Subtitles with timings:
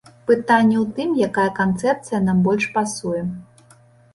[0.29, 3.21] Пытанне ў тым, якая канцэпцыя нам больш пасуе.